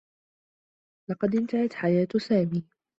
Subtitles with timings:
[1.09, 2.63] لقد انتهت حياة سامي.